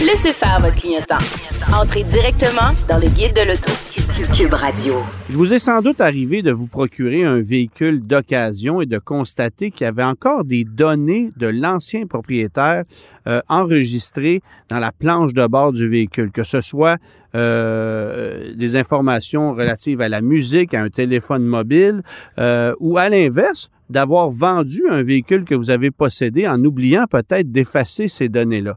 [0.00, 1.18] Laissez faire votre clientèle.
[1.74, 3.72] Entrez directement dans le guide de l'auto.
[4.32, 4.94] Cube Radio.
[5.28, 9.72] Il vous est sans doute arrivé de vous procurer un véhicule d'occasion et de constater
[9.72, 12.84] qu'il y avait encore des données de l'ancien propriétaire
[13.26, 16.98] euh, enregistrées dans la planche de bord du véhicule, que ce soit
[17.34, 22.02] euh, des informations relatives à la musique, à un téléphone mobile,
[22.38, 27.50] euh, ou à l'inverse, d'avoir vendu un véhicule que vous avez possédé en oubliant peut-être
[27.50, 28.76] d'effacer ces données-là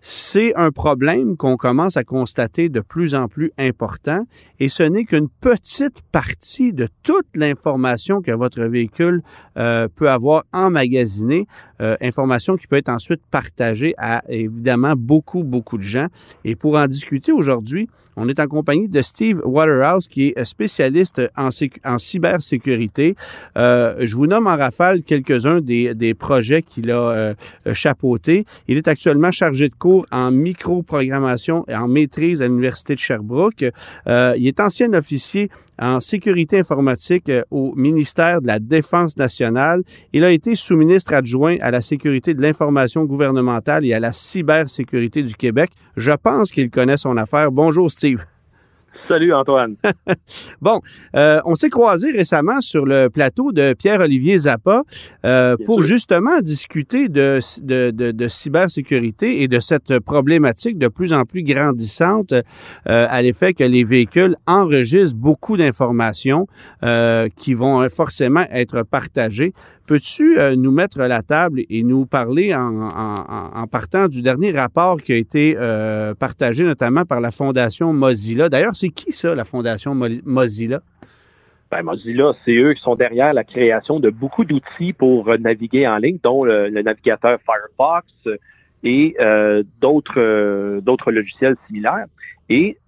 [0.00, 4.24] c'est un problème qu'on commence à constater de plus en plus important
[4.58, 9.22] et ce n'est qu'une petite partie de toute l'information que votre véhicule
[9.58, 11.46] euh, peut avoir emmagasinée,
[11.80, 16.06] euh, information qui peut être ensuite partagée à évidemment beaucoup, beaucoup de gens.
[16.44, 21.22] Et pour en discuter aujourd'hui, on est en compagnie de Steve Waterhouse, qui est spécialiste
[21.36, 21.48] en,
[21.84, 23.14] en cybersécurité.
[23.56, 27.34] Euh, je vous nomme en rafale quelques-uns des, des, projets qu'il a euh,
[27.72, 28.44] chapeautés.
[28.68, 33.64] Il est actuellement chargé de cours en microprogrammation et en maîtrise à l'Université de Sherbrooke.
[34.06, 35.50] Euh, il est ancien officier
[35.80, 39.82] en sécurité informatique euh, au ministère de la Défense nationale.
[40.12, 45.22] Il a été sous-ministre adjoint à la sécurité de l'information gouvernementale et à la cybersécurité
[45.22, 45.70] du Québec.
[45.96, 47.50] Je pense qu'il connaît son affaire.
[47.50, 48.24] Bonjour Steve.
[49.08, 49.76] Salut Antoine.
[50.60, 50.80] bon,
[51.16, 54.82] euh, on s'est croisé récemment sur le plateau de Pierre-Olivier Zappa
[55.24, 61.12] euh, pour justement discuter de, de, de, de, cybersécurité et de cette problématique de plus
[61.12, 62.42] en plus grandissante euh,
[62.86, 66.46] à l'effet que les véhicules enregistrent beaucoup d'informations
[66.82, 69.52] euh, qui vont forcément être partagées.
[69.90, 75.02] Peux-tu euh, nous mettre à la table et nous parler en, partant du dernier rapport
[75.02, 78.48] qui a été euh, partagé notamment par la Fondation Mozilla?
[78.48, 80.80] D'ailleurs, c'est qui ça, la Fondation Mozilla?
[81.72, 85.88] Ben, Mozilla, c'est eux qui sont derrière la création de beaucoup d'outils pour euh, naviguer
[85.88, 88.06] en ligne, dont le, navigateur Firefox
[88.84, 89.16] et
[89.80, 92.06] d'autres d'autres logiciels similaires.
[92.48, 92.78] Et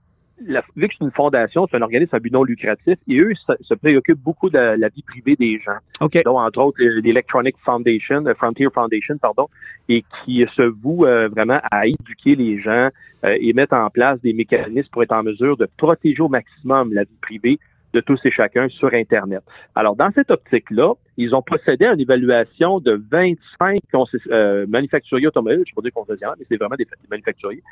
[0.47, 3.33] la, vu que c'est une fondation, c'est un organisme à but non lucratif, et eux
[3.35, 5.79] se, se préoccupent beaucoup de la vie privée des gens.
[6.01, 6.23] Okay.
[6.23, 9.49] Donc, entre autres, l'Electronic Foundation, Frontier Foundation, pardon,
[9.89, 12.89] et qui se voue euh, vraiment à éduquer les gens
[13.25, 16.93] euh, et mettre en place des mécanismes pour être en mesure de protéger au maximum
[16.93, 17.59] la vie privée
[17.93, 19.43] de tous et chacun sur Internet.
[19.75, 23.79] Alors, dans cette optique-là, ils ont procédé à une évaluation de 25
[24.31, 27.63] euh, manufacturiers automobiles, je ne pas dire concessionnaires, mais c'est vraiment des manufacturiers,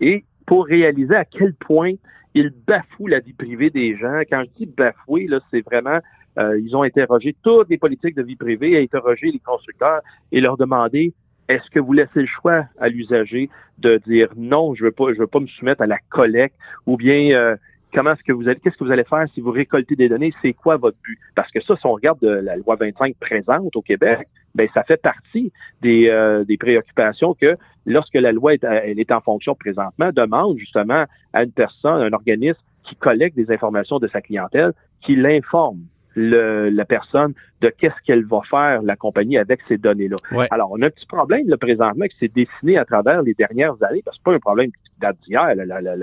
[0.00, 1.92] et pour réaliser à quel point
[2.38, 4.20] ils bafouent la vie privée des gens.
[4.30, 6.00] Quand je dis bafouer, là, c'est vraiment
[6.38, 10.00] euh, ils ont interrogé toutes les politiques de vie privée, interrogé les constructeurs
[10.30, 11.12] et leur demander
[11.48, 15.18] est-ce que vous laissez le choix à l'usager de dire non, je veux pas, je
[15.18, 16.54] veux pas me soumettre à la collecte,
[16.86, 17.56] ou bien euh,
[17.92, 20.32] comment est-ce que vous allez, qu'est-ce que vous allez faire si vous récoltez des données,
[20.42, 21.18] c'est quoi votre but?
[21.34, 24.82] Parce que ça, si on regarde de la loi 25 présente au Québec, ben ça
[24.82, 29.54] fait partie des, euh, des préoccupations que lorsque la loi est, elle est en fonction
[29.54, 34.72] présentement, demande justement à une personne, un organisme qui collecte des informations de sa clientèle,
[35.00, 35.80] qui l'informe
[36.14, 40.16] le, la personne de qu'est-ce qu'elle va faire, la compagnie, avec ces données-là.
[40.32, 40.48] Ouais.
[40.50, 43.80] Alors, on a un petit problème là, présentement qui s'est dessiné à travers les dernières
[43.82, 45.54] années, parce que c'est pas un problème qui date d'hier.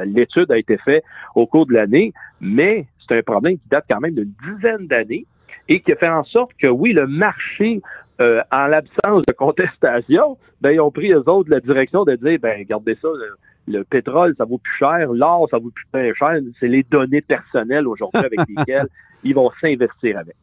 [0.05, 1.03] L'étude a été faite
[1.33, 5.25] au cours de l'année, mais c'est un problème qui date quand même d'une dizaine d'années
[5.67, 7.81] et qui a fait en sorte que, oui, le marché
[8.21, 12.39] euh, en l'absence de contestation, ben, ils ont pris, eux autres, la direction de dire,
[12.39, 13.35] ben, regardez ça, le,
[13.67, 17.87] le pétrole, ça vaut plus cher, l'or, ça vaut plus cher, c'est les données personnelles
[17.87, 18.87] aujourd'hui avec lesquelles
[19.23, 20.35] ils vont s'investir avec.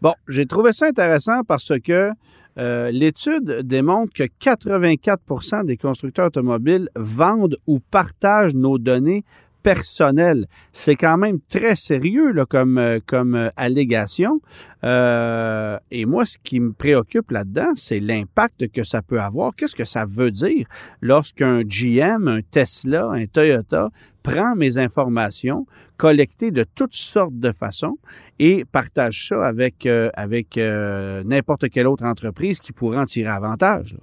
[0.00, 2.12] Bon, j'ai trouvé ça intéressant parce que
[2.58, 9.24] euh, l'étude démontre que 84% des constructeurs automobiles vendent ou partagent nos données
[9.62, 10.46] personnelles.
[10.72, 14.40] C'est quand même très sérieux comme, euh, comme euh, allégation.
[14.84, 19.54] Euh, et moi, ce qui me préoccupe là-dedans, c'est l'impact que ça peut avoir.
[19.54, 20.66] Qu'est-ce que ça veut dire?
[21.00, 23.88] Lorsqu'un GM, un Tesla, un Toyota
[24.22, 25.66] prend mes informations
[25.96, 27.98] collectées de toutes sortes de façons
[28.38, 33.96] et partage ça avec, avec n'importe quelle autre entreprise qui pourrait en tirer avantage.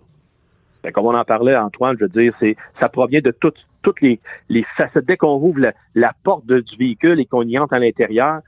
[0.83, 2.33] Bien, comme on en parlait, Antoine, je veux dire,
[2.79, 5.05] ça provient de toutes toutes les, les facettes.
[5.05, 8.39] Dès qu'on ouvre la, la porte de, du véhicule et qu'on y entre à l'intérieur,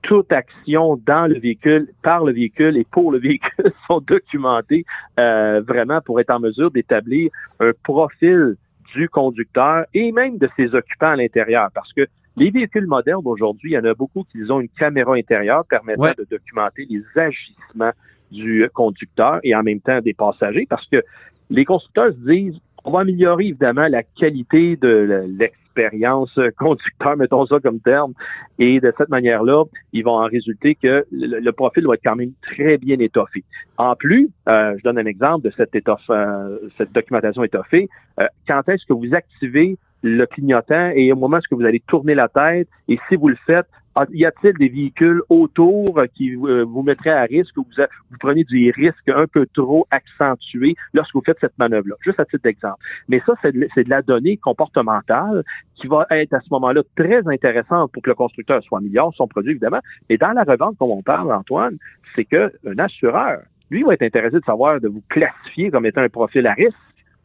[0.00, 4.86] toute action dans le véhicule, par le véhicule et pour le véhicule sont documentées
[5.20, 7.30] euh, vraiment pour être en mesure d'établir
[7.60, 8.56] un profil
[8.94, 11.68] du conducteur et même de ses occupants à l'intérieur.
[11.74, 12.06] Parce que
[12.38, 16.02] les véhicules modernes aujourd'hui, il y en a beaucoup qui ont une caméra intérieure permettant
[16.02, 16.14] Ouais.
[16.16, 17.92] de documenter les agissements
[18.32, 21.02] du conducteur et en même temps des passagers parce que
[21.50, 27.60] les constructeurs se disent on va améliorer évidemment la qualité de l'expérience conducteur, mettons ça
[27.60, 28.14] comme terme,
[28.58, 32.32] et de cette manière-là, ils vont en résulter que le, profil va être quand même
[32.40, 33.44] très bien étoffé.
[33.76, 37.90] En plus, euh, je donne un exemple de cette, étoffe, euh, cette documentation étoffée.
[38.20, 42.14] Euh, quand est-ce que vous activez le clignotant et au moment où vous allez tourner
[42.14, 43.66] la tête, et si vous le faites,
[44.12, 48.70] y a-t-il des véhicules autour qui euh, vous mettraient à risque ou vous, prenez des
[48.70, 51.96] risques un peu trop accentués lorsque vous faites cette manœuvre-là?
[52.00, 52.78] Juste à titre d'exemple.
[53.08, 55.42] Mais ça, c'est de, la donnée comportementale
[55.74, 59.26] qui va être à ce moment-là très intéressante pour que le constructeur soit meilleur, son
[59.26, 59.80] produit évidemment.
[60.08, 61.76] Et dans la revente, comme on parle, Antoine,
[62.14, 63.40] c'est qu'un assureur,
[63.70, 66.76] lui, va être intéressé de savoir de vous classifier comme étant un profil à risque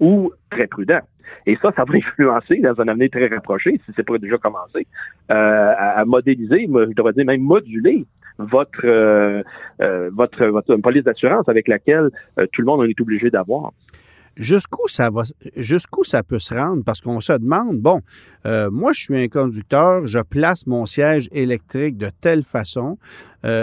[0.03, 0.99] ou très prudent.
[1.45, 4.85] Et ça, ça va influencer dans un avenir très rapproché, si c'est pas déjà commencé,
[5.31, 8.05] euh, à, modéliser, je devrais dire même moduler
[8.37, 9.41] votre, euh,
[9.81, 12.09] euh, votre, police d'assurance avec laquelle
[12.51, 13.71] tout le monde est obligé d'avoir
[14.35, 15.21] jusqu'où ça va,
[15.55, 18.01] jusqu'où ça peut se rendre, parce qu'on se demande, bon,
[18.71, 22.97] moi je suis un conducteur, je place mon siège électrique de telle façon,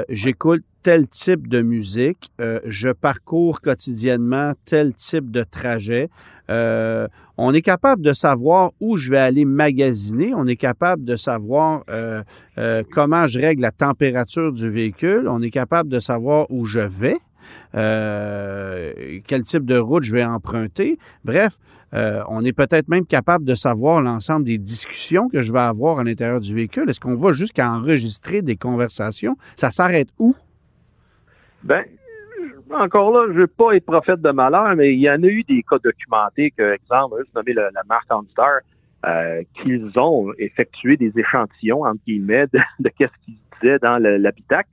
[0.08, 6.08] j'écoute tel type de musique, euh, je parcours quotidiennement tel type de trajet.
[6.48, 11.84] on est capable de savoir où je vais aller magasiner, on est capable de savoir
[12.90, 17.18] comment je règle la température du véhicule, on est capable de savoir où je vais.
[17.74, 20.98] Euh, quel type de route je vais emprunter.
[21.24, 21.56] Bref,
[21.94, 25.98] euh, on est peut-être même capable de savoir l'ensemble des discussions que je vais avoir
[25.98, 26.88] à l'intérieur du véhicule.
[26.88, 29.36] Est-ce qu'on va jusqu'à enregistrer des conversations?
[29.56, 30.34] Ça s'arrête où?
[31.62, 31.84] Ben,
[32.70, 35.26] encore là, je ne veux pas être prophète de malheur, mais il y en a
[35.26, 38.60] eu des cas documentés que, exemple, je nommé la marque Anstar,
[39.06, 44.68] euh, qu'ils ont effectué des échantillons, entre guillemets, de, de qu'est-ce qu'ils disaient dans l'habitacle.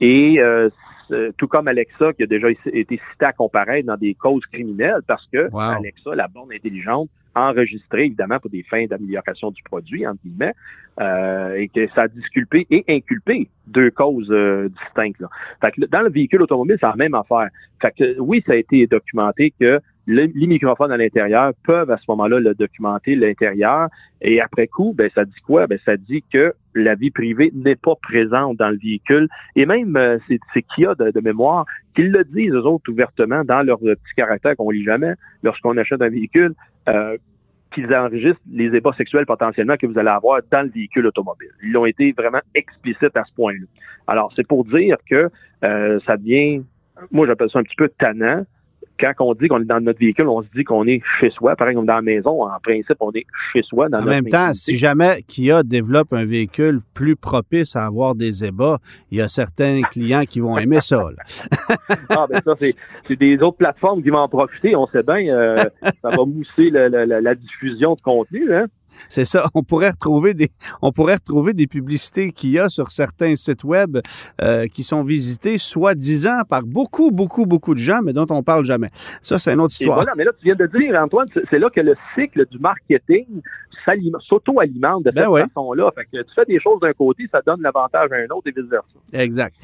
[0.00, 0.70] Et euh,
[1.10, 5.02] euh, tout comme Alexa, qui a déjà été cité à comparaître dans des causes criminelles,
[5.06, 10.20] parce que Alexa, la borne intelligente, enregistrée évidemment pour des fins d'amélioration du produit, entre
[10.24, 10.54] guillemets,
[11.00, 15.20] euh, et que ça a disculpé et inculpé deux causes euh, distinctes.
[15.20, 15.28] Là.
[15.60, 17.48] Fait que dans le véhicule automobile, c'est la même affaire.
[17.80, 22.04] Fait que oui, ça a été documenté que les microphones à l'intérieur peuvent à ce
[22.08, 23.88] moment-là le documenter l'intérieur.
[24.20, 25.66] Et après coup, ben ça dit quoi?
[25.66, 29.28] Ben ça dit que la vie privée n'est pas présente dans le véhicule.
[29.56, 31.64] Et même euh, c'est Kia de, de mémoire
[31.94, 36.02] qu'ils le disent eux autres ouvertement dans leur petit caractère qu'on lit jamais lorsqu'on achète
[36.02, 36.54] un véhicule.
[36.88, 37.16] Euh,
[37.72, 41.50] qu'ils enregistrent les ébats sexuels potentiellement que vous allez avoir dans le véhicule automobile.
[41.62, 43.66] Ils ont été vraiment explicites à ce point-là.
[44.06, 45.28] Alors, c'est pour dire que
[45.64, 46.62] euh, ça devient,
[47.10, 48.44] moi j'appelle ça un petit peu tannant
[48.98, 51.56] quand on dit qu'on est dans notre véhicule, on se dit qu'on est chez soi.
[51.56, 53.88] Pareil comme dans la maison, en principe, on est chez soi.
[53.88, 58.44] Dans en même temps, si jamais Kia développe un véhicule plus propice à avoir des
[58.44, 58.78] ébats,
[59.10, 61.08] il y a certains clients qui vont aimer ça.
[62.10, 64.76] ah, ben ça, c'est des autres plateformes qui vont en profiter.
[64.76, 65.64] On sait bien, euh,
[66.02, 68.54] ça va mousser la diffusion de contenu.
[68.54, 68.66] Hein?
[69.08, 69.48] C'est ça.
[69.54, 70.50] On pourrait retrouver des,
[70.82, 73.98] on pourrait retrouver des publicités qu'il y a sur certains sites web
[74.42, 78.64] euh, qui sont visités soi-disant par beaucoup, beaucoup, beaucoup de gens, mais dont on parle
[78.64, 78.90] jamais.
[79.22, 79.98] Ça, c'est une autre histoire.
[79.98, 83.26] voilà, mais là, tu viens de dire, Antoine, c'est là que le cycle du marketing
[84.20, 85.90] s'auto-alimente de ben cette façon-là.
[85.94, 88.52] Fait que tu fais des choses d'un côté, ça donne l'avantage à un autre et
[88.52, 88.86] vice-versa.
[89.12, 89.54] Exact.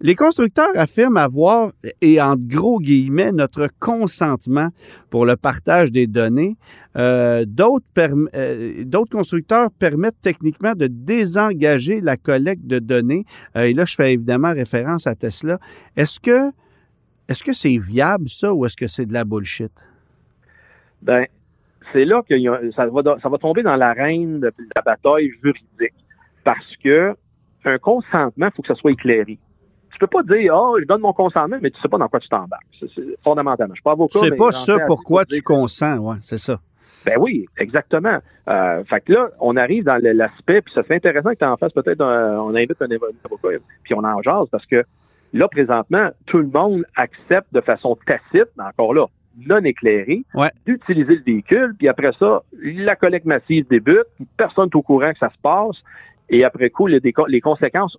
[0.00, 4.68] Les constructeurs affirment avoir, et en gros guillemets, notre consentement
[5.10, 6.56] pour le partage des données.
[6.96, 13.24] Euh, d'autres, euh, d'autres constructeurs permettent techniquement de désengager la collecte de données.
[13.56, 15.58] Euh, et là, je fais évidemment référence à Tesla.
[15.96, 16.50] Est-ce que
[17.28, 19.72] est-ce que c'est viable ça ou est-ce que c'est de la bullshit?
[21.00, 21.26] Ben,
[21.92, 22.34] c'est là que
[22.72, 25.94] ça va, ça va tomber dans l'arène de la bataille juridique.
[26.44, 27.14] Parce que
[27.64, 29.38] un consentement, il faut que ça soit éclairé.
[29.92, 32.18] Tu peux pas dire, oh, je donne mon consentement, mais tu sais pas dans quoi
[32.18, 32.66] tu t'embarques.
[32.72, 33.74] C'est, fondamentalement.
[33.74, 34.18] Je suis pas avocat.
[34.18, 36.60] C'est pas ça pourquoi tu consens, ouais, c'est ça.
[37.04, 38.18] Ben oui, exactement.
[38.48, 41.56] Euh, fait que là, on arrive dans l'aspect, puis ça serait intéressant que tu en
[41.56, 44.84] fasses peut-être, on invite un avocat, puis on en jase, parce que
[45.32, 49.06] là, présentement, tout le monde accepte de façon tacite, encore là,
[49.46, 50.24] non éclairée,
[50.66, 54.06] d'utiliser le véhicule, puis après ça, la collecte massive débute,
[54.36, 55.82] personne n'est au courant que ça se passe,
[56.28, 57.98] et après coup, les, les conséquences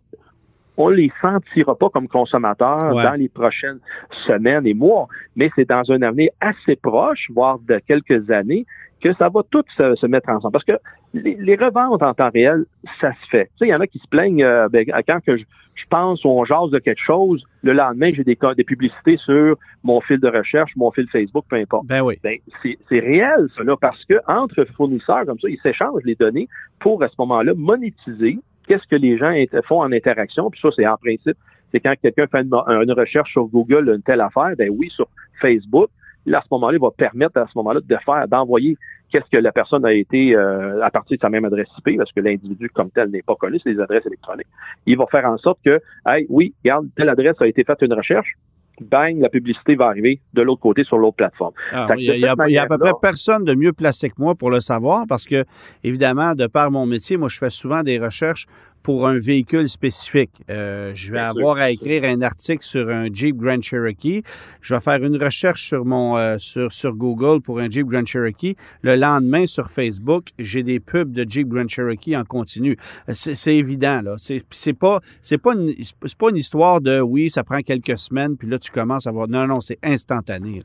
[0.77, 3.79] on les sentira pas comme consommateurs dans les prochaines
[4.25, 8.65] semaines et mois, mais c'est dans un avenir assez proche, voire de quelques années,
[9.03, 10.53] que ça va tout se, mettre ensemble.
[10.53, 10.79] Parce que
[11.13, 12.65] les, reventes en temps réel,
[13.01, 13.45] ça se fait.
[13.45, 15.43] Tu sais, il y en a qui se plaignent euh, ben, quand que je,
[15.89, 19.99] pense ou on jase de quelque chose, le lendemain, j'ai des, des publicités sur mon
[19.99, 21.85] fil de recherche, mon fil Facebook, peu importe.
[21.87, 22.17] Ben oui.
[22.23, 26.47] Ben, c'est réel, ça, là, parce que entre fournisseurs comme ça, ils s'échangent les données
[26.79, 29.33] pour, à ce moment-là, monétiser qu'est-ce que les gens
[29.65, 30.49] font en interaction.
[30.49, 31.37] Puis ça, c'est en principe,
[31.73, 35.07] c'est quand quelqu'un fait une, recherche sur Google, une telle affaire, ben oui, sur
[35.41, 35.89] Facebook,
[36.25, 38.77] là, à ce moment-là, il va permettre à ce moment-là de faire, d'envoyer
[39.11, 42.11] qu'est-ce que la personne a été euh, à partir de sa même adresse IP, parce
[42.11, 44.47] que l'individu comme tel n'est pas connu, c'est les adresses électroniques.
[44.85, 47.93] Il va faire en sorte que, hey, oui, regarde, telle adresse a été faite une
[47.93, 48.35] recherche,
[48.81, 51.53] bang, la publicité va arriver de l'autre côté sur l'autre plateforme.
[51.71, 54.59] Ah, il y, a, à peu près personne de mieux placé que moi pour le
[54.61, 55.45] savoir parce que,
[55.83, 58.47] évidemment, de par mon métier, moi, je fais souvent des recherches
[58.83, 60.31] pour un véhicule spécifique.
[60.49, 64.23] Euh, je vais avoir à écrire un article sur un Jeep Grand Cherokee.
[64.61, 68.05] Je vais faire une recherche sur mon euh, sur, sur Google pour un Jeep Grand
[68.05, 68.55] Cherokee.
[68.81, 72.77] Le lendemain, sur Facebook, j'ai des pubs de Jeep Grand Cherokee en continu.
[73.07, 74.15] C'est évident, là.
[74.17, 78.35] C'est pas c'est pas une c'est pas une histoire de oui, ça prend quelques semaines,
[78.35, 79.27] puis là, tu commences à voir.
[79.27, 80.61] Non, non, c'est instantané.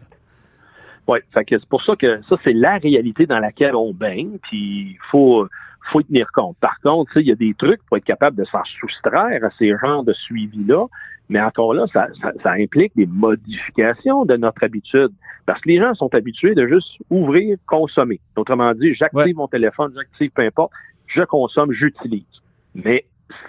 [1.06, 4.98] Oui, c'est pour ça que ça, c'est la réalité dans laquelle on baigne, puis il
[5.10, 5.48] faut
[5.90, 6.56] faut y tenir compte.
[6.60, 9.74] Par contre, il y a des trucs pour être capable de s'en soustraire à ces
[9.80, 10.86] genres de suivi-là,
[11.28, 12.08] mais encore là, ça,
[12.52, 15.10] implique des modifications de notre habitude.
[15.46, 18.20] Parce que les gens sont habitués de juste ouvrir, consommer.
[18.36, 20.72] Autrement dit, j'active mon téléphone, j'active peu importe,
[21.06, 22.24] je consomme, j'utilise.
[22.74, 23.04] Mais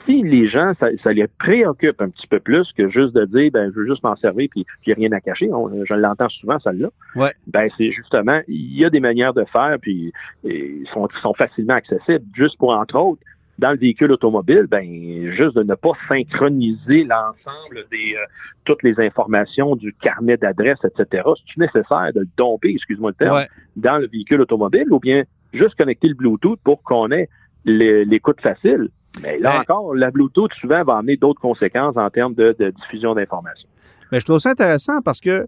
[0.05, 3.71] si les gens, ça, les préoccupe un petit peu plus que juste de dire, ben,
[3.71, 5.49] je veux juste m'en servir puis j'ai rien à cacher,
[5.83, 6.89] je l'entends souvent, celle-là.
[7.15, 7.33] Ouais.
[7.47, 10.11] Ben, c'est justement, il y a des manières de faire puis
[10.43, 12.25] ils sont, sont facilement accessibles.
[12.33, 13.21] Juste pour, entre autres,
[13.59, 18.25] dans le véhicule automobile, ben, juste de ne pas synchroniser l'ensemble des euh,
[18.63, 21.23] toutes les informations du carnet d'adresse, etc.
[21.45, 23.45] C'est nécessaire de le domper, excuse-moi le terme,
[23.75, 27.27] dans le véhicule automobile ou bien juste connecter le Bluetooth pour qu'on ait
[27.65, 28.89] l'écoute facile.
[29.21, 33.69] Mais là encore, la Bluetooth souvent va amener d'autres conséquences en termes de, diffusion d'informations.
[34.11, 35.47] Mais je trouve ça intéressant parce que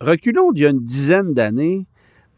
[0.00, 1.86] reculons d'il y a une dizaine d'années,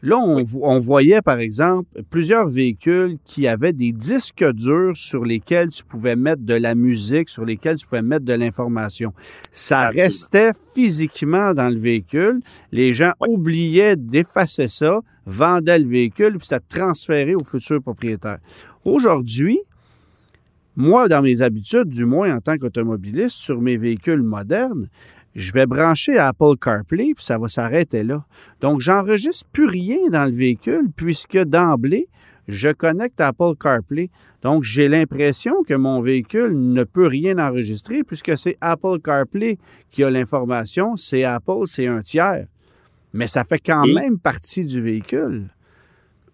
[0.01, 5.69] là, on, on, voyait par exemple plusieurs véhicules qui avaient des disques durs sur lesquels
[5.69, 9.13] tu pouvais mettre de la musique, sur lesquels tu pouvais mettre de l'information.
[9.51, 12.39] Ça restait physiquement dans le véhicule.
[12.71, 18.37] Les gens oubliaient d'effacer ça, vendaient le véhicule, puis c'était transféré au futur propriétaire.
[18.83, 19.59] Aujourd'hui,
[20.75, 24.89] moi, dans mes habitudes, du moins en tant qu'automobiliste, sur mes véhicules modernes,
[25.35, 28.25] je vais brancher Apple CarPlay, puis ça va s'arrêter là.
[28.61, 32.07] Donc, j'enregistre plus rien dans le véhicule, puisque d'emblée,
[32.47, 34.09] je connecte Apple CarPlay.
[34.43, 39.57] Donc, j'ai l'impression que mon véhicule ne peut rien enregistrer, puisque c'est Apple CarPlay
[39.91, 42.47] qui a l'information, c'est Apple, c'est un tiers.
[43.13, 45.49] Mais ça fait quand même partie du véhicule.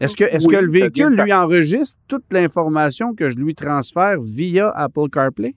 [0.01, 4.72] Est-ce que, est que le véhicule lui enregistre toute l'information que je lui transfère via
[4.72, 5.53] Apple CarPlay?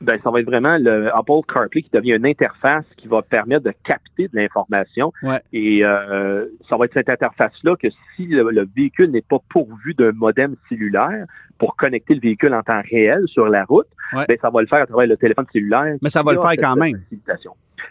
[0.00, 3.64] Ben, ça va être vraiment le Apple CarPlay qui devient une interface qui va permettre
[3.64, 5.12] de capter de l'information.
[5.52, 10.12] Et euh, ça va être cette interface-là que si le, véhicule n'est pas pourvu d'un
[10.12, 11.26] modem cellulaire
[11.58, 14.82] pour connecter le véhicule en temps réel sur la route, ben, ça va le faire
[14.82, 15.96] à travers le téléphone cellulaire.
[16.02, 17.00] Mais ça va le faire quand même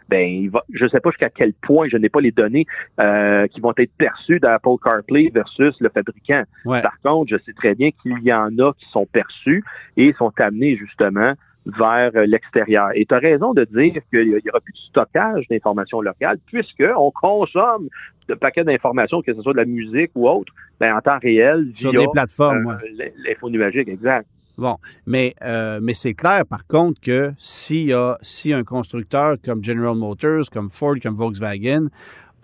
[0.10, 2.66] ben il va, je ne sais pas jusqu'à quel point, je n'ai pas les données
[3.00, 6.44] euh, qui vont être perçues d'Apple CarPlay versus le fabricant.
[6.64, 9.64] Par contre, je sais très bien qu'il y en a qui sont perçus
[9.98, 11.34] et sont amenés justement
[11.66, 12.90] vers l'extérieur.
[12.94, 17.12] Et tu as raison de dire qu'il n'y aura plus de stockage d'informations locales puisqu'on
[17.12, 17.90] consomme
[18.28, 21.66] de paquets d'informations, que ce soit de la musique ou autre, ben, en temps réel
[21.72, 24.28] via Sur des plateformes, euh, l'info numérique, exact.
[24.58, 29.64] Bon, mais, euh, mais c'est clair, par contre, que si, a, si un constructeur comme
[29.64, 31.90] General Motors, comme Ford, comme Volkswagen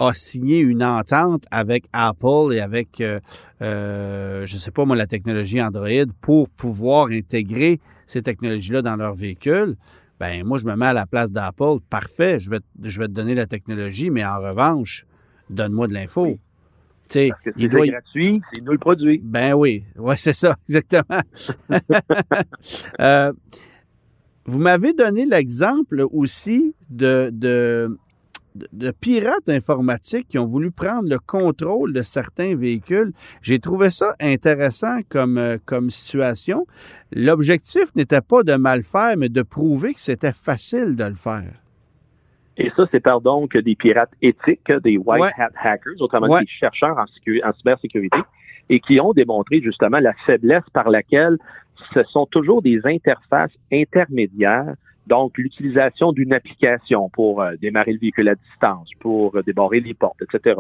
[0.02, 3.20] a signé une entente avec Apple et avec, euh,
[3.62, 8.96] euh, je ne sais pas moi, la technologie Android pour pouvoir intégrer ces technologies-là dans
[8.96, 9.76] leur véhicule,
[10.20, 11.78] ben moi, je me mets à la place d'Apple.
[11.90, 15.06] Parfait, je vais, je vais te donner la technologie, mais en revanche,
[15.50, 16.38] donne-moi de l'info.
[17.14, 19.20] Parce que gratuit, c'est nous le produit.
[19.24, 21.20] Ben oui, ouais, c'est ça, exactement.
[23.00, 23.34] Euh,
[24.46, 27.98] vous m'avez donné l'exemple aussi de, de,
[28.56, 33.14] de, pirates informatiques qui ont voulu prendre le contrôle de certains véhicules.
[33.42, 36.66] J'ai trouvé ça intéressant comme, euh, comme situation.
[37.12, 41.54] L'objectif n'était pas de mal faire, mais de prouver que c'était facile de le faire.
[42.58, 46.98] Et ça, c'est par donc des pirates éthiques, des white hat hackers, autrement des chercheurs
[46.98, 48.20] en, en cybersécurité,
[48.70, 51.38] et qui ont démontré justement la faiblesse par laquelle
[51.94, 54.76] ce sont toujours des interfaces intermédiaires
[55.08, 59.94] donc, l'utilisation d'une application pour euh, démarrer le véhicule à distance, pour euh, débarrer les
[59.94, 60.60] portes, etc.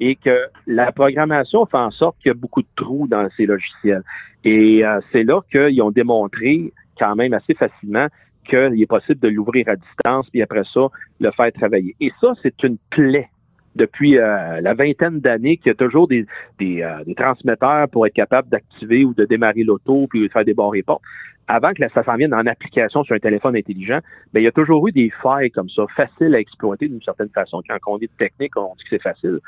[0.00, 3.46] Et que la programmation fait en sorte qu'il y a beaucoup de trous dans ces
[3.46, 4.02] logiciels.
[4.44, 8.08] Et euh, c'est là qu'ils ont démontré quand même assez facilement
[8.48, 10.88] qu'il est possible de l'ouvrir à distance, puis après ça,
[11.20, 11.96] le faire travailler.
[12.00, 13.28] Et ça, c'est une plaie
[13.76, 16.26] depuis euh, la vingtaine d'années qu'il y a toujours des,
[16.58, 20.44] des, euh, des transmetteurs pour être capable d'activer ou de démarrer l'auto puis de faire
[20.44, 21.02] des barres et portes.
[21.48, 24.00] Avant que ça s'en vienne en application sur un téléphone intelligent,
[24.32, 27.28] ben, il y a toujours eu des failles comme ça, faciles à exploiter d'une certaine
[27.28, 27.62] façon.
[27.68, 29.38] Quand on est technique, on dit que c'est facile.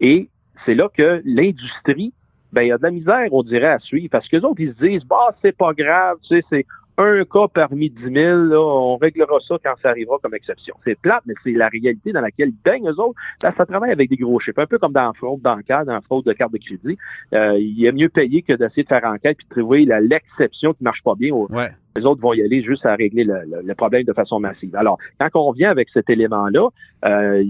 [0.00, 0.28] Et
[0.64, 2.12] c'est là que l'industrie,
[2.52, 4.08] ben, il y a de la misère, on dirait, à suivre.
[4.12, 6.66] Parce que les autres, ils se disent, bah, c'est pas grave, tu sais, c'est
[7.00, 8.14] un cas parmi 10 000,
[8.44, 10.74] là, on réglera ça quand ça arrivera comme exception.
[10.84, 13.18] C'est plate, mais c'est la réalité dans laquelle ils baignent, eux autres.
[13.42, 15.94] Là, ça travaille avec des gros chiffres, un peu comme dans la fraude bancaire, dans
[15.94, 16.98] la fraude de carte de crédit.
[17.34, 20.84] Euh, il est mieux payé que d'essayer de faire enquête puis de trouver l'exception qui
[20.84, 21.32] marche pas bien.
[21.32, 21.70] Ouais.
[21.96, 24.74] Les autres vont y aller juste à régler le, le, problème de façon massive.
[24.76, 26.68] Alors, quand on vient avec cet élément-là,
[27.04, 27.44] euh,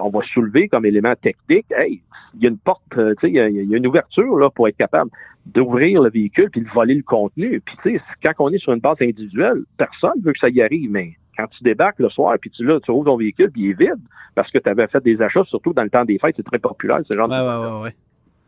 [0.00, 2.02] on va soulever comme élément technique, hey,
[2.34, 4.50] il y a une porte, euh, tu sais, il, il y, a une ouverture là
[4.50, 5.10] pour être capable
[5.46, 7.60] d'ouvrir le véhicule puis de voler le contenu.
[7.60, 10.60] Puis tu sais, quand on est sur une base individuelle, personne veut que ça y
[10.60, 13.62] arrive, mais quand tu débarques le soir puis tu là, tu ouvres ton véhicule puis
[13.62, 14.00] il est vide
[14.34, 16.58] parce que tu avais fait des achats, surtout dans le temps des fêtes, c'est très
[16.58, 17.94] populaire ce genre ouais, de ouais, ouais, ouais.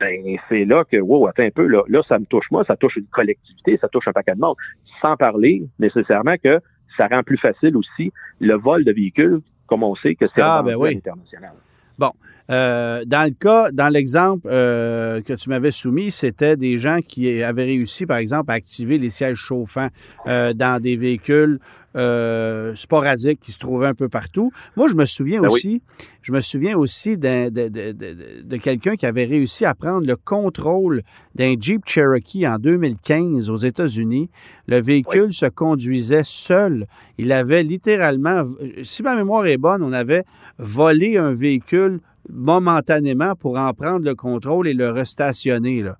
[0.00, 2.76] Ben, c'est là que, wow, attends un peu, là, là, ça me touche moi, ça
[2.76, 4.57] touche une collectivité, ça touche un paquet de monde.
[5.02, 6.61] Sans parler nécessairement que
[6.97, 10.62] ça rend plus facile aussi le vol de véhicules, comme on sait que c'est ah,
[10.64, 10.97] ben oui.
[10.97, 11.52] international.
[11.99, 12.12] Bon,
[12.50, 17.43] euh, dans le cas, dans l'exemple euh, que tu m'avais soumis, c'était des gens qui
[17.43, 19.88] avaient réussi, par exemple, à activer les sièges chauffants
[20.26, 21.59] euh, dans des véhicules
[21.97, 24.52] euh, sporadiques qui se trouvaient un peu partout.
[24.76, 25.54] Moi, je me souviens Ben oui.
[25.54, 25.83] aussi,
[26.23, 30.07] je me souviens aussi d'un- de, de- de- de quelqu'un qui avait réussi à prendre
[30.07, 31.02] le contrôle
[31.35, 34.28] d'un Jeep Cherokee en 2015 aux États-Unis.
[34.66, 36.87] Le véhicule se conduisait seul.
[37.16, 38.45] Il avait littéralement,
[38.83, 40.25] si ma mémoire est bonne, on avait
[40.59, 45.82] volé un véhicule momentanément pour en prendre le contrôle et le restationner.
[45.82, 45.97] Là.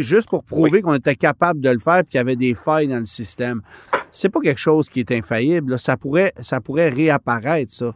[0.00, 2.88] Juste pour prouver qu'on était capable de le faire et qu'il y avait des failles
[2.88, 3.62] dans le système.
[4.10, 5.72] C'est pas quelque chose qui est infaillible.
[5.72, 5.78] là.
[5.78, 7.94] Ça, pourrait, ça pourrait réapparaître, ça.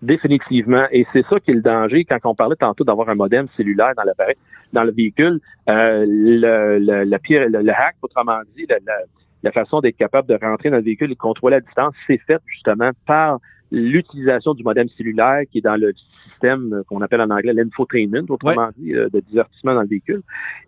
[0.00, 0.84] Définitivement.
[0.90, 3.92] Et c'est ça qui est le danger quand on parlait tantôt d'avoir un modem cellulaire
[3.96, 4.34] dans l'appareil,
[4.72, 5.40] dans le véhicule.
[5.68, 8.94] Euh, le, le, le pire, le, le hack, autrement dit, la, la,
[9.44, 12.18] la façon d'être capable de rentrer dans le véhicule et de contrôler à distance, c'est
[12.26, 13.38] fait justement par
[13.72, 15.92] l'utilisation du modem cellulaire qui est dans le
[16.28, 20.22] système qu'on appelle en anglais l'infotainment, autrement dit, euh, de divertissement dans le véhicule.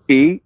[0.09, 0.43] Et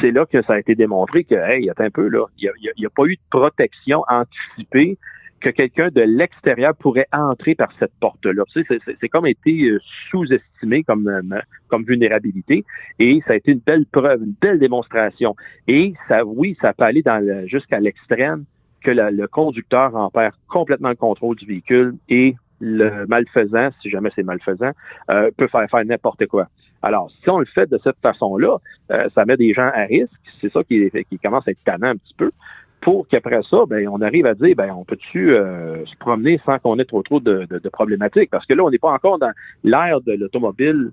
[0.00, 2.84] c'est là que ça a été démontré que, hey, attends un peu, là, il n'y
[2.84, 4.98] a, a, pas eu de protection anticipée
[5.40, 8.42] que quelqu'un de l'extérieur pourrait entrer par cette porte-là.
[8.52, 9.72] Tu sais, c'est comme été
[10.10, 12.64] sous-estimé comme, euh, comme vulnérabilité
[12.98, 15.34] et ça a été une belle preuve, une belle démonstration.
[15.66, 17.02] Et ça, oui, ça peut aller
[17.46, 18.44] jusqu'à l'extrême
[18.82, 23.88] que la- le conducteur en perd complètement le contrôle du véhicule et le malfaisant, si
[23.90, 24.72] jamais c'est malfaisant,
[25.10, 26.46] euh, peut faire faire n'importe quoi.
[26.82, 28.58] Alors, si on le fait de cette façon-là,
[28.92, 30.12] euh, ça met des gens à risque.
[30.40, 32.30] C'est ça qui, qui commence à être tannant un petit peu
[32.80, 36.58] pour qu'après ça, ben, on arrive à dire, ben, on peut-tu euh, se promener sans
[36.58, 38.30] qu'on ait trop trop de, de- de problématiques?
[38.30, 39.32] Parce que là, on n'est pas encore dans
[39.64, 40.90] l'ère de l'automobile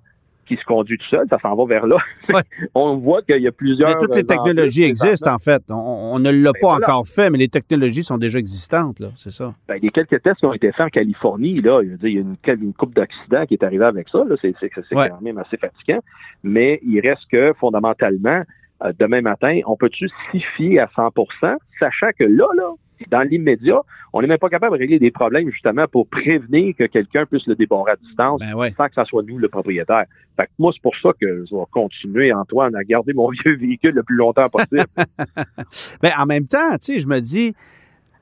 [0.48, 1.98] qui se conduit tout seul, ça s'en va vers là.
[2.34, 2.42] Ouais.
[2.74, 3.90] on voit qu'il y a plusieurs...
[3.90, 5.62] Mais toutes les euh, technologies existent, en fait.
[5.70, 6.88] On, on ne l'a Ben pas voilà.
[6.90, 9.10] encore fait, mais les technologies sont déjà existantes, là.
[9.16, 9.54] C'est ça.
[9.68, 12.16] Ben, les quelques tests qui ont été faits en Californie, là, je veux dire, il
[12.16, 14.24] y a une, une coupe d'accidents qui est arrivée avec ça.
[14.28, 14.36] là.
[14.42, 15.10] C'est c'est- c'est Ouais.
[15.10, 16.00] quand même assez fatigant.
[16.44, 18.42] Mais il reste que, fondamentalement,
[18.84, 22.72] euh, demain matin, on peut-tu s'y fier à 100% sachant que là, là,
[23.10, 23.82] dans l'immédiat,
[24.14, 27.48] on n'est même pas capable de régler des problèmes justement pour prévenir que quelqu'un puisse
[27.48, 28.74] le débarrer à distance Ben ouais.
[28.78, 30.06] sans que ça soit nous le propriétaire.
[30.36, 33.56] Fait que moi, c'est pour ça que je vais continuer, Antoine, à garder mon vieux
[33.58, 34.86] véhicule le plus longtemps possible.
[36.02, 37.54] Ben, en même temps, tu sais, je me dis,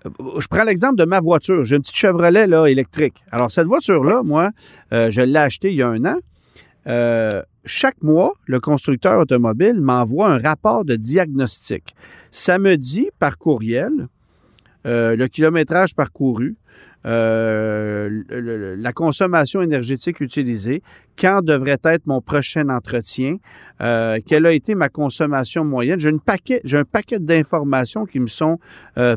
[0.06, 0.10] euh,
[0.40, 1.64] je prends l'exemple de ma voiture.
[1.64, 3.24] J'ai une petite Chevrolet là, électrique.
[3.32, 4.52] Alors, cette voiture-là, moi,
[4.94, 6.18] euh, je l'ai achetée il y a un an.
[6.88, 11.96] Euh, chaque mois, le constructeur automobile m'envoie un rapport de diagnostic.
[12.32, 14.08] Ça me dit par courriel
[14.86, 16.56] euh, le kilométrage parcouru,
[17.06, 18.24] euh,
[18.78, 20.82] la consommation énergétique utilisée,
[21.20, 23.38] quand devrait être mon prochain entretien,
[23.82, 26.00] euh, quelle a été ma consommation moyenne?
[26.00, 28.60] J'ai, une paquet, j'ai un paquet d'informations qui me sont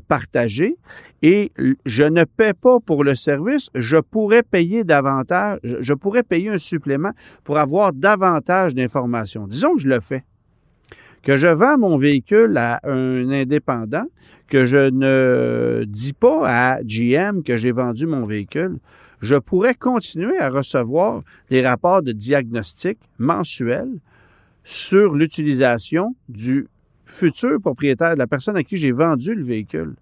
[0.06, 0.76] partagées
[1.22, 1.52] et
[1.86, 3.68] je ne paie pas pour le service.
[3.74, 7.12] Je pourrais payer davantage, je pourrais payer un supplément
[7.44, 9.46] pour avoir davantage d'informations.
[9.46, 10.24] Disons que je le fais.
[11.22, 14.06] Que je vends mon véhicule à un indépendant,
[14.48, 18.78] que je ne dis pas à GM que j'ai vendu mon véhicule,
[19.20, 23.98] je pourrais continuer à recevoir des rapports de diagnostic mensuels
[24.64, 26.68] sur l'utilisation du
[27.04, 29.94] futur propriétaire, de la personne à qui j'ai vendu le véhicule.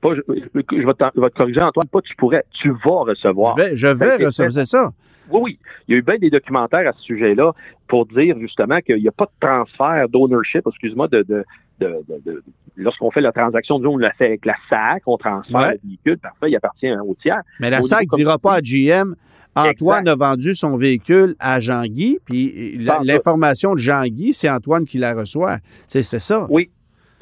[0.00, 3.56] Pas, je, vais, vais te corriger, Antoine, pas tu pourrais, tu vas recevoir.
[3.56, 4.92] Je vais, je vais Ok, recevoir, c'est ça.
[5.32, 5.58] Oui, oui.
[5.88, 7.52] Il y a eu bien des documentaires à ce sujet-là
[7.88, 11.44] pour dire justement qu'il n'y a pas de transfert d'ownership, excuse-moi, de, de,
[11.80, 12.42] de, de- de-
[12.76, 15.78] lorsqu'on fait la transaction, disons, on l'a fait avec la SAC, on transfère Ouais.
[15.82, 17.42] le véhicule, parfait, il appartient au tiers.
[17.60, 19.14] Mais la Au SAC ne dira pas à GM
[19.54, 25.12] Antoine a vendu son véhicule à Jean-Guy, puis l'information de Jean-Guy, c'est Antoine qui la
[25.12, 25.58] reçoit.
[25.88, 26.46] C'est ça.
[26.48, 26.70] Oui,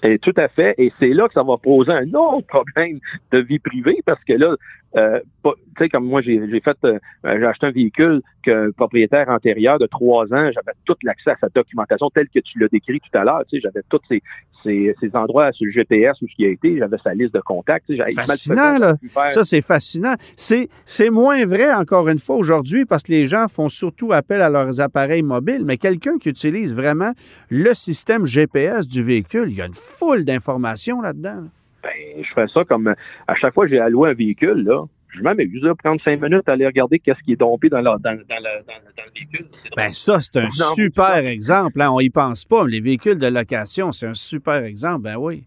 [0.04, 0.74] et tout à fait.
[0.78, 3.00] Et c'est là que ça va poser un autre problème
[3.32, 4.54] de vie privée parce que là,
[4.96, 9.78] euh, tu sais, comme moi, j'ai fait, euh, j'ai acheté un véhicule que propriétaire antérieur
[9.78, 13.18] de trois ans, j'avais tout l'accès à sa documentation telle que tu l'as décrit tout
[13.18, 13.42] à l'heure.
[13.48, 14.22] Tu sais, j'avais tous ces,
[14.62, 17.40] ces, ces, endroits sur le GPS où ce qui a été, j'avais sa liste de
[17.40, 17.86] contacts.
[17.86, 18.96] Tu sais, fascinant, là.
[19.30, 20.14] Ça, c'est fascinant.
[20.36, 24.42] C'est, c'est moins vrai, encore une fois, aujourd'hui, parce que les gens font surtout appel
[24.42, 27.12] à leurs appareils mobiles, mais quelqu'un qui utilise vraiment
[27.48, 31.44] le système GPS du véhicule, il y a une foule d'informations là-dedans.
[31.82, 32.94] Ben, je fais ça comme
[33.26, 36.48] à chaque fois que j'ai alloué un véhicule, là, je m'amuse à prendre cinq minutes
[36.48, 39.46] à aller regarder qu'est-ce qui est tombé dans, dans, dans, le véhicule.
[39.76, 41.80] Ben ça, c'est un super exemple.
[41.80, 41.90] Hein.
[41.90, 42.64] On y pense pas.
[42.66, 45.02] Les véhicules de location, c'est un super exemple.
[45.02, 45.44] Ben oui.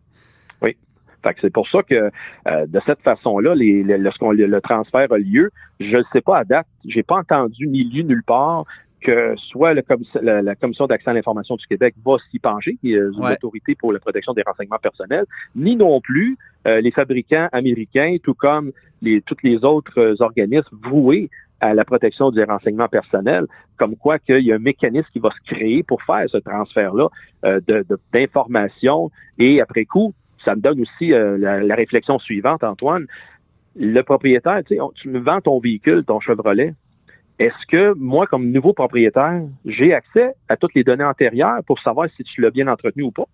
[0.62, 0.76] Oui.
[1.24, 2.12] Fait c'est pour ça que
[2.48, 6.43] euh, de cette façon-là, les, lorsqu'on le transfert a lieu, je ne sais pas à
[6.43, 8.65] date, j'ai pas entendu ni lu nulle part
[9.04, 13.26] que soit la, Commission d'accès à l'information du Québec va s'y pencher, qui est une
[13.26, 18.34] autorité pour la protection des renseignements personnels, ni non plus euh, les fabricants américains, tout
[18.34, 23.46] comme les, tous les autres euh, organismes voués à la protection des renseignements personnels,
[23.78, 27.10] comme quoi qu'il y a un mécanisme qui va se créer pour faire ce transfert-là
[27.46, 27.62] euh,
[28.12, 29.12] d'informations.
[29.38, 30.13] Et après coup,
[30.44, 33.06] ça me donne aussi la, réflexion suivante, Antoine.
[33.78, 36.74] Le propriétaire, tu, sais, tu me vends ton véhicule, ton Chevrolet,
[37.43, 42.08] est-ce que moi, comme nouveau propriétaire, j'ai accès à toutes les données antérieures pour savoir
[42.15, 43.27] si tu l'as bien entretenu ou pas?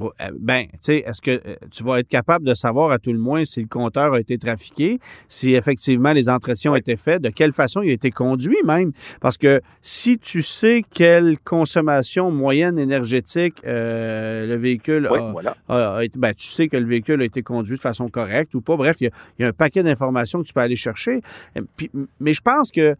[0.00, 3.12] Euh, ben, tu sais, est-ce que euh, tu vas être capable de savoir à tout
[3.12, 7.22] le moins si le compteur a été trafiqué, si effectivement les entretiens ont été faits,
[7.22, 8.92] de quelle façon il a été conduit même?
[9.20, 15.08] Parce que si tu sais quelle consommation moyenne énergétique euh, le véhicule
[15.68, 18.60] a, été, ben, tu sais que le véhicule a été conduit de façon correcte ou
[18.60, 18.76] pas.
[18.76, 21.20] Bref, il y a, un paquet d'informations que tu peux aller chercher.
[22.20, 22.96] mais je pense que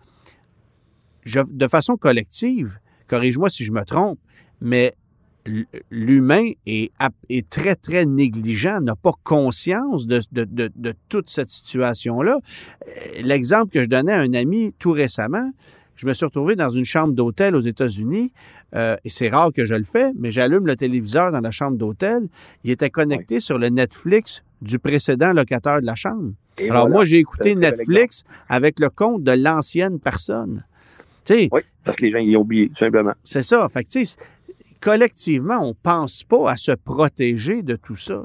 [1.27, 4.19] de façon collective, corrige-moi si je me trompe,
[4.61, 4.95] mais
[5.91, 6.91] l'humain est,
[7.29, 12.39] est, très, très négligent, n'a pas conscience de, de, de, toute cette situation-là.
[12.87, 15.51] Euh, l'exemple que je donnais à un ami tout récemment,
[15.97, 18.33] je me suis retrouvé dans une chambre d'hôtel aux États-Unis,
[18.75, 21.77] euh, et c'est rare que je le fais, mais j'allume le téléviseur dans la chambre
[21.77, 22.29] d'hôtel.
[22.65, 26.33] Il était connecté sur le Netflix du précédent locataire de la chambre.
[26.69, 30.65] Alors moi, j'ai écouté Netflix avec le compte de l'ancienne personne.
[31.31, 33.15] Oui, parce que les gens y ont oublié, simplement.
[33.23, 33.69] C'est ça.
[33.69, 33.99] Fait que,
[34.81, 38.23] collectivement, on ne pense pas à se protéger de tout ça.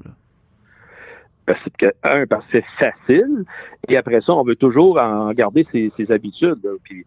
[1.45, 3.45] Parce que, un, parce que c'est facile,
[3.87, 6.67] et après ça, on veut toujours en garder ses, habitudes.
[6.83, 7.05] Puis,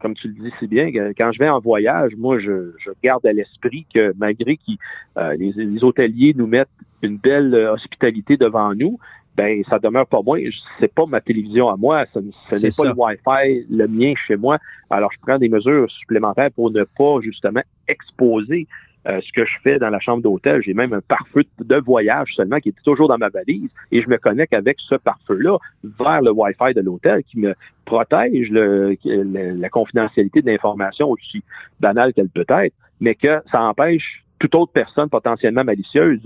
[0.00, 3.32] comme tu le dis si bien, quand je vais en voyage, moi, je, garde à
[3.32, 4.72] l'esprit que malgré que
[5.18, 6.68] euh, les, hôteliers nous mettent
[7.02, 8.98] une belle euh, hospitalité devant nous,
[9.36, 10.38] ben ça demeure pas moi.
[10.78, 14.58] C'est pas ma télévision à moi, ce, n'est pas le Wi-Fi le mien chez moi.
[14.90, 18.66] Alors je prends des mesures supplémentaires pour ne pas justement exposer
[19.08, 20.60] euh, ce que je fais dans la chambre d'hôtel.
[20.62, 24.08] J'ai même un pare-feu de voyage seulement qui est toujours dans ma valise et je
[24.10, 25.56] me connecte avec ce pare-feu-là
[25.98, 27.54] vers le Wi-Fi de l'hôtel qui me
[27.86, 31.42] protège le, la confidentialité de l'information aussi
[31.80, 36.20] banale qu'elle peut être, mais que ça empêche toute autre personne potentiellement malicieuse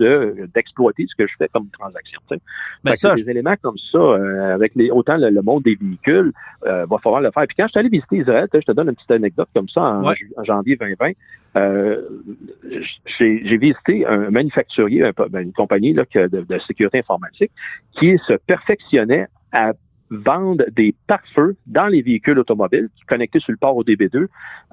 [0.55, 2.21] d'exploiter ce que je fais comme transaction.
[2.85, 6.33] Ben ça, des éléments comme ça, euh, avec les, autant le, monde des véhicules,
[6.65, 7.45] euh, va falloir le faire.
[7.49, 9.83] Puis quand je suis allé visiter Israël, je te donne une petite anecdote comme ça
[9.83, 11.11] en, janvier 2020.
[11.57, 12.03] Euh,
[13.19, 17.51] j'ai visité un manufacturier, ben, une compagnie là, de, de sécurité informatique,
[17.99, 19.73] qui se perfectionnait à
[20.11, 24.27] vendent des pare-feux dans les véhicules automobiles connectés sur le port au DB2,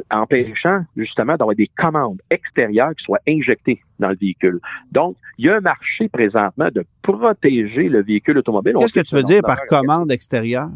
[0.10, 4.60] empêchant justement d'avoir des commandes extérieures qui soient injectées dans le véhicule.
[4.91, 8.74] Donc, il y a un marché présentement de protéger le véhicule automobile.
[8.78, 10.70] Qu'est-ce que tu veux dire par commande extérieure?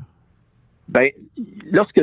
[0.88, 1.10] Ben,
[1.72, 2.02] lorsque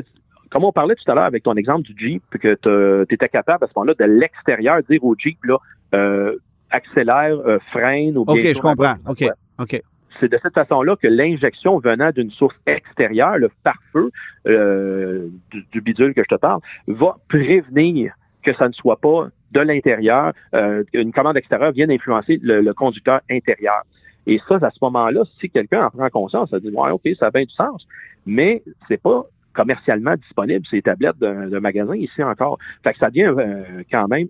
[0.50, 3.64] comme on parlait tout à l'heure avec ton exemple du Jeep, que tu étais capable
[3.64, 5.56] à ce moment-là de l'extérieur dire au Jeep, là,
[5.94, 6.36] euh,
[6.70, 8.34] accélère, euh, freine ou bien.
[8.34, 8.94] OK, je comprends.
[9.06, 9.24] OK.
[9.58, 9.82] OK
[10.20, 14.10] c'est de cette façon-là que l'injection venant d'une source extérieure, le pare-feu
[14.46, 19.60] euh, du, bidule que je te parle, va prévenir que ça ne soit pas de
[19.60, 23.82] l'intérieur, euh, une commande extérieure vienne influencer le, conducteur intérieur.
[24.26, 27.26] Et ça, à ce moment-là, si quelqu'un en prend conscience, ça dit ouais, ok, ça
[27.26, 27.86] a bien du sens,
[28.24, 32.58] mais c'est pas commercialement disponible ces tablettes d'un magasin ici encore.
[32.82, 34.28] Fait que ça devient euh, quand même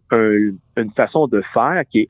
[0.76, 2.08] une façon de faire qui est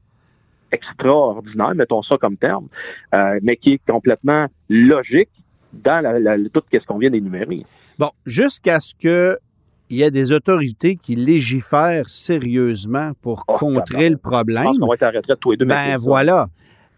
[0.72, 2.68] extraordinaire, mettons ça comme terme,
[3.14, 5.30] euh, mais qui est complètement logique
[5.72, 7.64] dans la, tout ce qu'on vient d'énumérer.
[7.98, 9.38] Bon, jusqu'à ce que
[9.90, 14.66] il y ait des autorités qui légifèrent sérieusement pour oh, contrer le problème.
[14.80, 15.66] On va être tous les deux.
[15.66, 16.48] Ben voilà.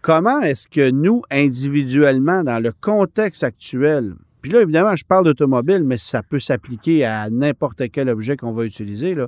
[0.01, 4.13] Comment est-ce que nous, individuellement, dans le contexte actuel,
[4.45, 8.51] puis là, évidemment, je parle d'automobile, mais ça peut s'appliquer à n'importe quel objet qu'on
[8.51, 9.15] va utiliser.
[9.15, 9.27] Là.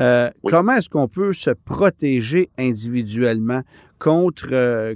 [0.00, 3.62] Euh, comment est-ce qu'on peut se protéger individuellement
[3.98, 4.94] contre, euh,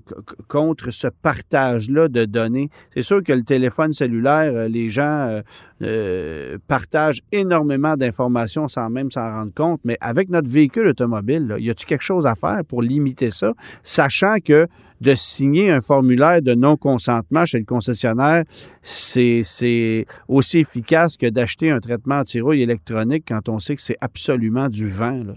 [0.49, 2.71] contre ce partage-là de données.
[2.95, 5.41] C'est sûr que le téléphone cellulaire, euh, les gens
[5.83, 11.59] euh, partagent énormément d'informations sans même s'en rendre compte, mais avec notre véhicule automobile, là,
[11.59, 14.67] y a-t-il quelque chose à faire pour limiter ça, sachant que
[15.01, 18.45] de signer un formulaire de non-consentement chez le concessionnaire,
[18.83, 24.69] c'est aussi efficace que d'acheter un traitement anti-rouille électronique quand on sait que c'est absolument
[24.69, 25.23] du vent.
[25.25, 25.35] Là,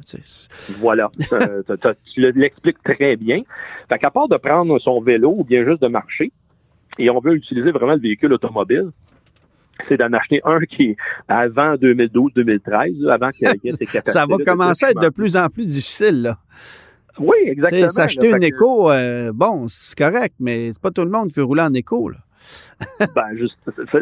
[0.79, 1.11] voilà,
[2.13, 3.43] tu l'expliques très bien.
[3.89, 6.31] Fait qu'à part de prendre son vélo ou bien juste de marcher,
[6.97, 8.91] et on veut utiliser vraiment le véhicule automobile,
[9.87, 14.11] c'est d'en acheter un qui est avant 2012-2013, avant qu'il y ait ses capacités.
[14.11, 16.37] Ça va commencer à être de plus en plus difficile, là.
[17.19, 17.89] Oui, exactement.
[17.89, 21.43] S'acheter une écho, euh, bon, c'est correct, mais c'est pas tout le monde qui veut
[21.43, 22.17] rouler en écho, là.
[23.15, 23.57] ben, juste,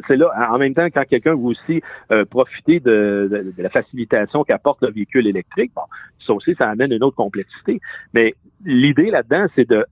[0.08, 0.32] c'est là.
[0.52, 5.28] En même temps, quand quelqu'un veut aussi euh, profiter de, la facilitation qu'apporte le véhicule
[5.28, 5.84] électrique, bon,
[6.26, 7.80] ça aussi, ça amène une autre complexité.
[8.14, 8.34] Mais
[8.65, 9.86] l'idée là-dedans, c'est de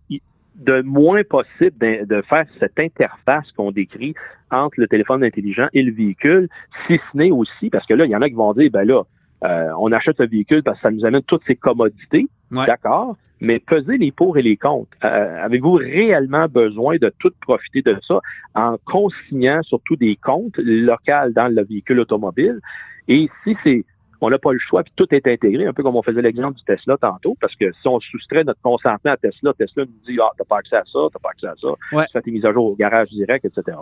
[0.60, 4.14] de moins possible de, faire cette interface qu'on décrit
[4.52, 6.50] entre le téléphone intelligent et le véhicule,
[6.86, 8.86] si ce n'est aussi, parce que là, il y en a qui vont dire, ben
[8.86, 9.04] là,
[9.46, 13.60] euh, on achète un véhicule parce que ça nous amène toutes ces commodités, d'accord, mais
[13.60, 14.90] peser les pour et les contre.
[15.06, 18.20] Euh, avez-vous réellement besoin de tout profiter de ça
[18.54, 22.60] en consignant surtout des comptes locaux dans le véhicule automobile?
[23.08, 23.86] Et si c'est
[24.22, 26.58] on n'a pas le choix, puis tout est intégré, un peu comme on faisait l'exemple
[26.58, 30.20] du Tesla tantôt, parce que si on soustrait notre consentement à Tesla, Tesla nous dit
[30.22, 31.70] Ah, t'as pas accès à ça, t'as pas accès à ça,
[32.06, 33.78] tu fais tes mises à jour au garage direct, etc.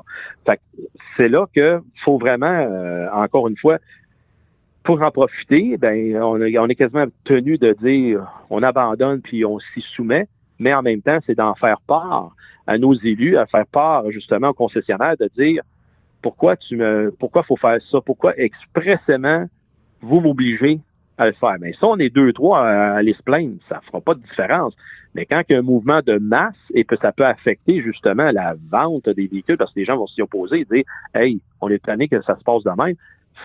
[0.46, 0.60] Fait
[1.16, 3.80] c'est là que faut vraiment, euh, encore une fois,
[4.84, 9.82] pour en profiter, ben, on, est quasiment tenu de dire on abandonne puis on s'y
[9.82, 10.28] soumet,
[10.60, 12.32] mais en même temps, c'est d'en faire part
[12.68, 15.62] à nos élus, à faire part justement aux concessionnaires de dire
[16.22, 19.48] pourquoi tu me pourquoi faut faire ça, pourquoi expressément
[20.02, 20.80] vous m'obligez
[21.18, 21.56] à le faire.
[21.60, 24.76] Mais si on est deux, trois à aller se plaindre, ça fera pas de différence.
[25.16, 28.32] Mais quand il y a un mouvement de masse et que ça peut affecter justement
[28.32, 30.84] la vente des véhicules, parce que les gens vont s'y opposer et dire
[31.16, 32.96] Hey, on est tanné que ça se passe de même,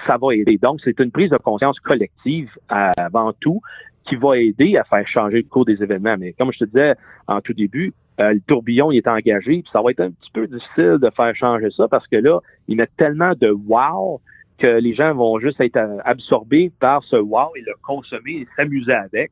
[0.07, 0.59] ça va aider.
[0.59, 3.61] Donc, c'est une prise de conscience collective avant tout
[4.05, 6.17] qui va aider à faire changer le cours des événements.
[6.19, 6.95] Mais comme je te disais
[7.29, 10.31] en tout début, euh, le tourbillon il est engagé, puis ça va être un petit
[10.33, 14.21] peu difficile de faire changer ça parce que là, il met tellement de wow
[14.59, 18.93] que les gens vont juste être absorbés par ce wow et le consommer et s'amuser
[18.93, 19.31] avec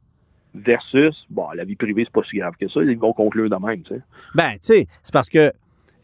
[0.54, 3.56] versus, bon, la vie privée, c'est pas si grave que ça, ils vont conclure de
[3.56, 4.00] même, tu sais.
[4.34, 5.52] Ben, tu sais, c'est parce que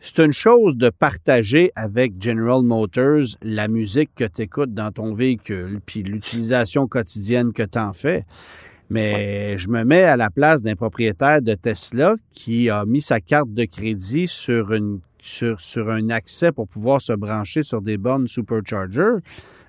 [0.01, 5.13] c'est une chose de partager avec General Motors la musique que tu écoutes dans ton
[5.13, 8.25] véhicule, puis l'utilisation quotidienne que tu en fais.
[8.89, 13.21] Mais je me mets à la place d'un propriétaire de Tesla qui a mis sa
[13.21, 18.29] carte de crédit sur, une, sur, un accès pour pouvoir se brancher sur des bornes
[18.29, 19.17] Supercharger.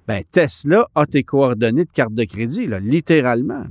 [0.07, 3.63] Ben, Tesla a tes coordonnées de carte de crédit, littéralement.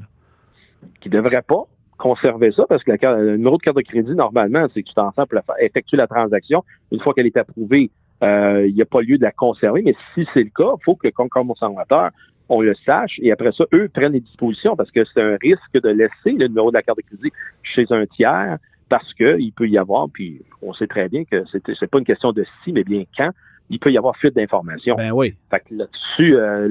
[1.01, 1.64] Qui ne devrait pas
[1.96, 5.11] conserver ça parce que le numéro de carte de crédit, normalement, c'est que tu t'en
[5.12, 5.27] pour
[5.59, 6.62] effectuer la transaction.
[6.92, 7.90] Une fois qu'elle est approuvée,
[8.22, 9.83] euh, il n'y a pas lieu de la conserver.
[9.83, 12.11] Mais si c'est le cas, il faut que le consommateur,
[12.49, 13.18] on le sache.
[13.22, 16.49] Et après ça, eux prennent les dispositions parce que c'est un risque de laisser le
[16.49, 20.42] numéro de la carte de crédit chez un tiers parce qu'il peut y avoir, puis
[20.62, 23.31] on sait très bien que c'est, c'est pas une question de si, mais bien quand,
[23.68, 24.94] il peut y avoir fuite d'informations.
[24.94, 25.35] Ben oui.
[25.51, 26.68] Fait que là-dessus, euh,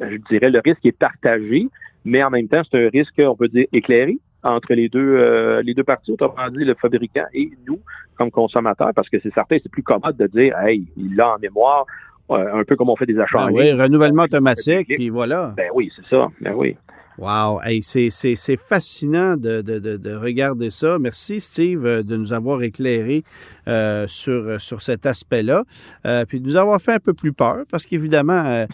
[0.00, 1.68] je dirais, le risque est partagé
[2.04, 5.60] mais en même temps, c'est un risque, on peut dire, éclairé entre les deux euh,
[5.62, 7.78] les deux parties, autrement dit le fabricant et nous
[8.16, 11.38] comme consommateurs, parce que c'est certain, c'est plus commode de dire Hey, il l'a en
[11.38, 11.84] mémoire,
[12.30, 15.52] euh, un peu comme on fait des achats ben Oui, renouvellement automatique, puis voilà.
[15.56, 16.28] Ben oui, c'est ça.
[16.40, 16.76] Ben oui.
[17.20, 20.98] Wow, hey, c'est fascinant de, de, de, regarder ça.
[20.98, 23.24] Merci Steve euh, de nous avoir éclairé
[23.70, 25.64] euh, sur, sur cet aspect-là,
[26.06, 28.66] euh, puis de nous avoir fait un peu plus peur, parce qu'évidemment,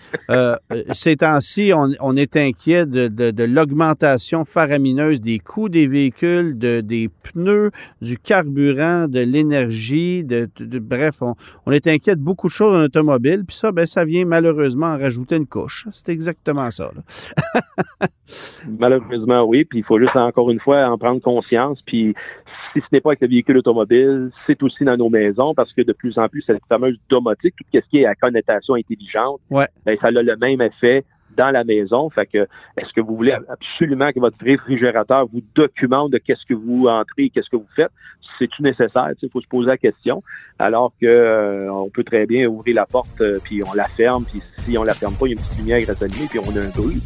[0.93, 6.81] ces temps-ci, on, on, est inquiet de, de l'augmentation faramineuse des coûts des véhicules, de,
[6.81, 11.35] des pneus, du carburant, de l'énergie, de, bref, on,
[11.67, 14.87] on, est inquiet de beaucoup de choses en automobile, puis ça, ben, ça vient malheureusement
[14.87, 15.87] en rajouter une couche.
[15.91, 16.91] C'est exactement ça.
[18.79, 19.65] Malheureusement, oui.
[19.65, 21.81] Puis il faut juste encore une fois en prendre conscience.
[21.83, 22.15] Puis
[22.73, 25.83] si ce n'est pas avec le véhicule automobile, c'est aussi dans nos maisons parce que
[25.83, 29.68] de plus en plus, cette fameuse domotique, tout ce qui est à connotation intelligente, ouais.
[29.85, 31.05] ben, ça a le même effet
[31.37, 32.11] dans la maison.
[32.11, 32.46] Fait que,
[32.77, 37.31] est-ce que vous voulez absolument que votre réfrigérateur vous documente de qu'est-ce que vous entrez,
[37.31, 37.90] qu'est-ce que vous faites?
[38.38, 39.11] C'est-tu nécessaire?
[39.22, 40.22] Il faut se poser la question.
[40.59, 44.25] Alors que euh, on peut très bien ouvrir la porte, euh, puis on la ferme,
[44.25, 46.27] puis si on la ferme pas, il y a une petite lumière qui reste allumée,
[46.29, 47.03] puis on a un bruit.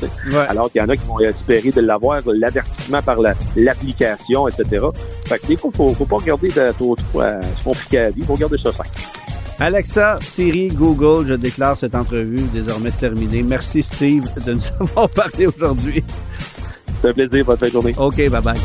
[0.48, 3.18] Alors qu'il y en a qui vont espérer de l'avoir, l'avertissement par
[3.56, 4.86] l'application, etc.
[5.26, 7.22] Fait que des fois, faut, faut pas regarder trop, trop,
[7.64, 9.19] compliqué à vie, faut regarder ça simple.
[9.60, 13.42] Alexa, Siri, Google, je déclare cette entrevue désormais terminée.
[13.42, 16.02] Merci Steve de nous avoir parlé aujourd'hui.
[17.02, 17.94] C'est un plaisir, bonne fin de journée.
[17.98, 18.58] OK, bye bye.